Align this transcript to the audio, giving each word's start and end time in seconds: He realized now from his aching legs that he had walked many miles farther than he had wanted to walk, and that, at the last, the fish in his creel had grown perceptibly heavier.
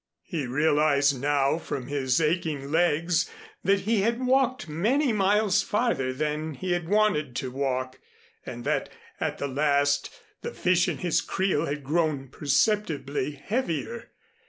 He 0.23 0.47
realized 0.47 1.21
now 1.21 1.59
from 1.59 1.85
his 1.85 2.19
aching 2.19 2.71
legs 2.71 3.29
that 3.63 3.81
he 3.81 4.01
had 4.01 4.25
walked 4.25 4.67
many 4.67 5.13
miles 5.13 5.61
farther 5.61 6.11
than 6.11 6.55
he 6.55 6.71
had 6.71 6.89
wanted 6.89 7.35
to 7.35 7.51
walk, 7.51 7.99
and 8.43 8.63
that, 8.63 8.89
at 9.19 9.37
the 9.37 9.47
last, 9.47 10.11
the 10.41 10.55
fish 10.55 10.87
in 10.87 10.97
his 10.97 11.21
creel 11.21 11.67
had 11.67 11.83
grown 11.83 12.29
perceptibly 12.29 13.33
heavier. 13.33 14.09